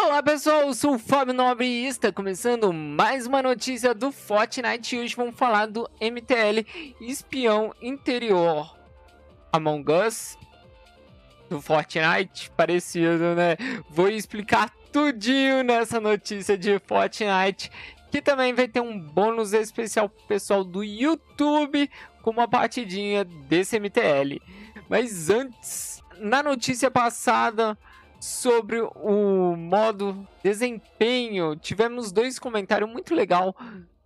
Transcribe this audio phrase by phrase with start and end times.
[0.00, 4.94] Olá pessoal, eu sou o Fábio Nobre e está começando mais uma notícia do Fortnite
[4.94, 6.64] e hoje vamos falar do MTL
[7.00, 8.78] Espião Interior
[9.52, 10.38] Among Us
[11.50, 13.56] do Fortnite, parecido né?
[13.90, 17.68] Vou explicar tudinho nessa notícia de Fortnite
[18.12, 21.90] que também vai ter um bônus especial pro pessoal do YouTube
[22.22, 24.40] com uma partidinha desse MTL.
[24.88, 27.76] Mas antes, na notícia passada
[28.20, 33.54] sobre o modo desempenho, tivemos dois comentários muito legal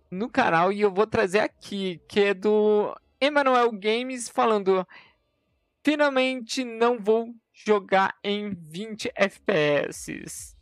[0.09, 4.87] no canal e eu vou trazer aqui, que é do Emanuel Games falando:
[5.83, 10.55] "Finalmente não vou jogar em 20 FPS".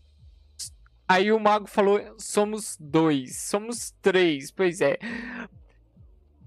[1.07, 4.51] Aí o mago falou: "Somos dois, somos três".
[4.51, 4.97] Pois é.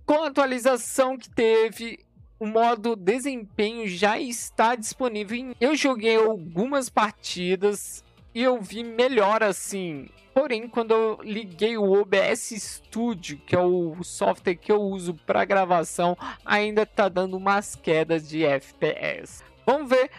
[0.07, 2.05] Com a atualização que teve
[2.45, 5.55] o modo desempenho já está disponível.
[5.59, 10.11] Eu joguei algumas partidas e eu vi melhor assim.
[10.35, 15.47] Porém, quando eu liguei o OBS Studio, que é o software que eu uso para
[15.47, 19.43] gravação, ainda tá dando umas quedas de FPS.
[19.65, 20.11] Vamos ver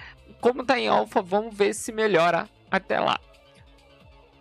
[0.42, 3.20] como tá em alfa, vamos ver se melhora até lá.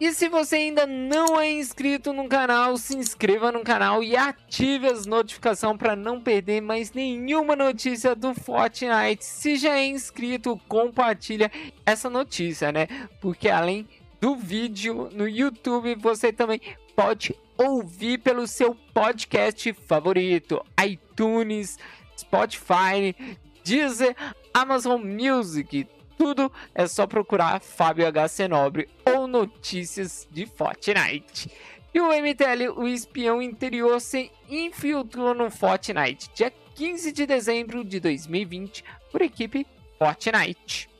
[0.05, 4.87] E se você ainda não é inscrito no canal, se inscreva no canal e ative
[4.87, 9.25] as notificações para não perder mais nenhuma notícia do Fortnite.
[9.25, 11.51] Se já é inscrito, compartilha
[11.87, 12.87] essa notícia, né?
[13.19, 13.89] Porque além
[14.21, 16.61] do vídeo no YouTube, você também
[16.95, 21.79] pode ouvir pelo seu podcast favorito, iTunes,
[22.15, 23.17] Spotify,
[23.65, 24.15] Deezer,
[24.53, 31.51] Amazon Music, tudo é só procurar Fábio HC Nobre ou notícias de Fortnite.
[31.93, 38.01] E o MTL, o espião interior, se infiltrou no Fortnite, dia 15 de dezembro de
[38.01, 39.67] 2020, por equipe
[39.99, 40.91] Fortnite.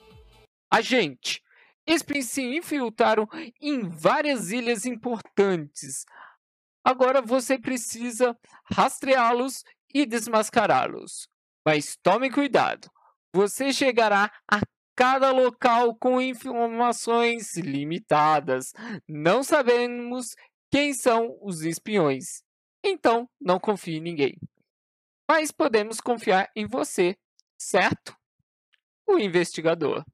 [0.71, 1.43] Agente,
[1.87, 3.29] espiões se infiltraram
[3.61, 6.05] em várias ilhas importantes.
[6.85, 8.39] Agora você precisa
[8.71, 11.29] rastreá-los e desmascará-los.
[11.65, 12.91] Mas tome cuidado,
[13.33, 14.61] você chegará a
[14.97, 18.73] cada local com informações limitadas.
[19.09, 20.35] Não sabemos
[20.71, 22.43] quem são os espiões.
[22.85, 24.39] Então, não confie em ninguém.
[25.29, 27.17] Mas podemos confiar em você,
[27.59, 28.15] certo?
[29.07, 30.05] O investigador.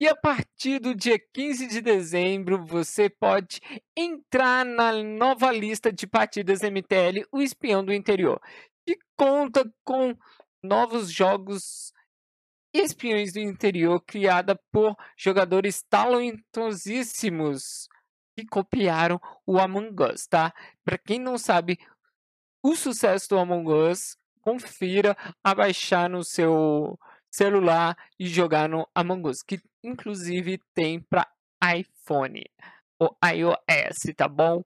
[0.00, 3.62] E a partir do dia 15 de dezembro, você pode
[3.96, 8.38] entrar na nova lista de partidas MTL, o Espião do Interior,
[8.86, 10.14] que conta com
[10.62, 11.94] novos jogos
[12.74, 17.88] Espiões do Interior, criada por jogadores talentosíssimos
[18.36, 20.52] que copiaram o Among Us, tá?
[20.84, 21.78] Para quem não sabe,
[22.62, 26.98] o sucesso do Among Us, confira a baixar no seu
[27.30, 31.26] celular e jogar no Among Us, que inclusive tem para
[31.76, 32.42] iPhone
[32.98, 34.62] ou iOS, tá bom?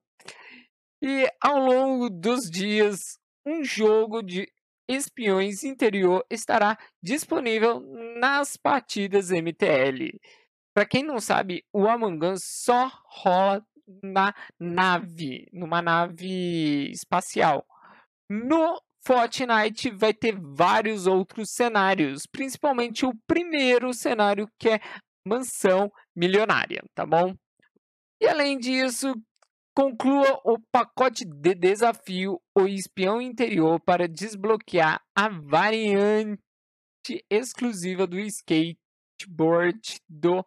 [1.03, 4.49] E ao longo dos dias, um jogo de
[4.89, 7.81] espiões interior estará disponível
[8.19, 10.19] nas partidas MTL.
[10.75, 13.65] Para quem não sabe, o Among Us só rola
[14.03, 17.65] na nave, numa nave espacial.
[18.29, 24.81] No Fortnite vai ter vários outros cenários, principalmente o primeiro cenário que é
[25.27, 27.35] mansão milionária, tá bom?
[28.21, 29.15] E além disso,
[29.75, 36.39] conclua o pacote de desafio O Espião Interior para desbloquear a variante
[37.31, 40.45] exclusiva do skateboard do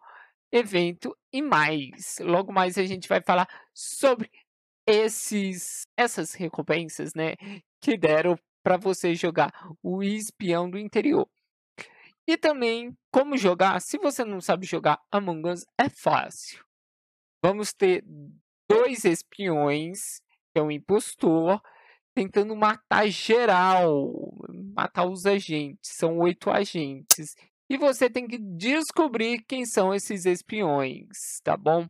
[0.50, 2.16] evento e mais.
[2.20, 4.30] Logo mais a gente vai falar sobre
[4.86, 7.34] esses essas recompensas, né,
[7.82, 9.52] que deram para você jogar
[9.82, 11.28] o espião do interior.
[12.28, 13.80] E também como jogar.
[13.80, 16.62] Se você não sabe jogar Among Us, é fácil.
[17.42, 18.04] Vamos ter
[18.68, 20.20] dois espiões,
[20.52, 21.58] que é um impostor,
[22.14, 24.12] tentando matar geral,
[24.74, 25.92] matar os agentes.
[25.94, 27.34] São oito agentes.
[27.70, 31.88] E você tem que descobrir quem são esses espiões, tá bom?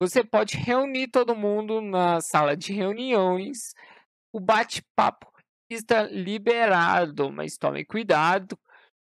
[0.00, 3.74] Você pode reunir todo mundo na sala de reuniões.
[4.32, 5.30] O bate-papo
[5.68, 8.58] está liberado, mas tome cuidado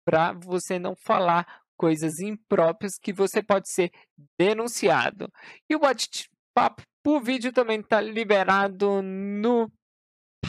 [0.04, 1.46] para você não falar
[1.76, 3.90] coisas impróprias que você pode ser
[4.38, 5.28] denunciado.
[5.68, 9.70] E o bate-papo por vídeo também está liberado no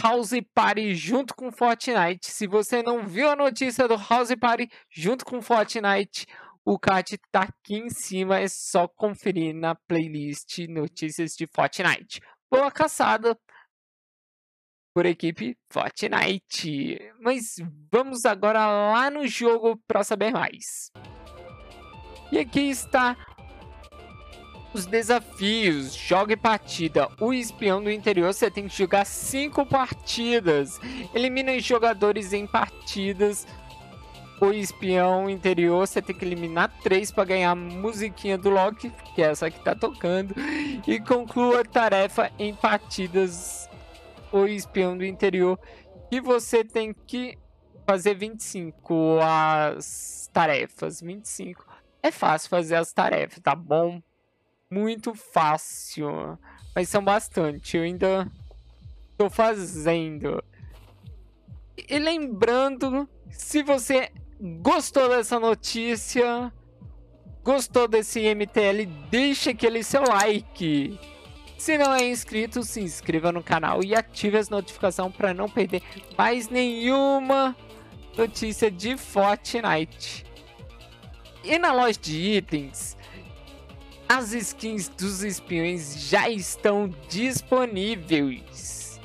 [0.01, 2.29] House Party junto com Fortnite.
[2.29, 6.27] Se você não viu a notícia do House Party junto com Fortnite,
[6.65, 12.21] o card está aqui em cima, é só conferir na playlist Notícias de Fortnite.
[12.49, 13.37] Boa caçada!
[14.93, 16.99] Por equipe Fortnite.
[17.19, 17.55] Mas
[17.91, 20.91] vamos agora lá no jogo para saber mais.
[22.31, 23.17] E aqui está
[24.73, 25.93] os desafios.
[25.93, 27.09] Jogue partida.
[27.19, 30.79] O espião do interior você tem que jogar 5 partidas.
[31.13, 33.47] Elimina os jogadores em partidas.
[34.41, 39.21] O espião interior você tem que eliminar 3 para ganhar a musiquinha do Loki, que
[39.21, 40.35] é essa que tá tocando.
[40.87, 43.69] E conclua a tarefa em partidas.
[44.33, 45.57] O espião do interior.
[46.11, 47.37] E você tem que
[47.87, 50.99] fazer 25 as tarefas.
[50.99, 51.65] 25.
[52.01, 54.01] É fácil fazer as tarefas, tá bom?
[54.73, 56.37] muito fácil.
[56.75, 57.77] Mas são bastante.
[57.77, 58.29] Eu ainda
[59.17, 60.43] tô fazendo.
[61.77, 64.11] E lembrando, se você
[64.61, 66.51] gostou dessa notícia,
[67.43, 70.99] gostou desse MTL, deixa aquele seu like.
[71.63, 75.81] Se não é inscrito, se inscreva no canal e ative as notificações para não perder
[76.17, 77.55] mais nenhuma
[78.17, 80.25] notícia de Fortnite.
[81.41, 82.97] E na loja de itens,
[84.09, 88.99] as skins dos espiões já estão disponíveis.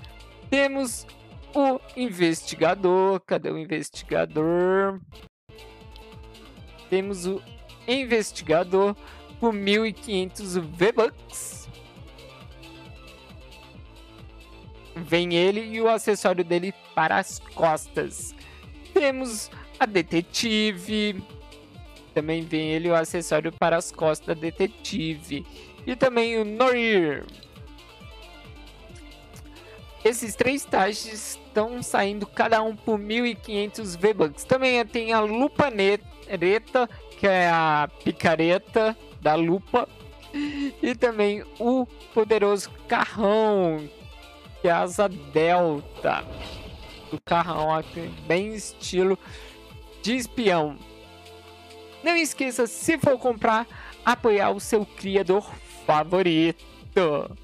[0.50, 1.06] Temos
[1.54, 3.20] o investigador.
[3.20, 5.00] Cadê o investigador?
[6.90, 7.40] Temos o
[7.86, 8.96] investigador
[9.38, 11.58] por 1500 V-Bucks.
[15.04, 18.34] Vem ele e o acessório dele para as costas.
[18.92, 21.22] Temos a detetive,
[22.14, 25.46] também vem ele o acessório para as costas detetive.
[25.86, 27.24] E também o Norir.
[30.04, 31.06] Esses três taxas
[31.36, 34.44] estão saindo cada um por 1.500 V-Bucks.
[34.44, 39.88] Também tem a lupa neta, que é a picareta da lupa.
[40.82, 43.88] E também o poderoso carrão,
[44.60, 44.72] que é
[45.08, 46.24] delta.
[47.12, 49.18] O carrão aqui, bem estilo
[50.02, 50.76] de espião.
[52.02, 53.66] Não esqueça, se for comprar,
[54.04, 55.44] apoiar o seu criador
[55.86, 57.36] favorito.